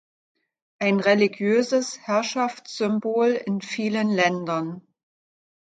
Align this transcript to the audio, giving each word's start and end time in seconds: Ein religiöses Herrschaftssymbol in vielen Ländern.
Ein 0.79 0.99
religiöses 0.99 1.99
Herrschaftssymbol 1.99 3.33
in 3.45 3.61
vielen 3.61 4.09
Ländern. 4.09 4.81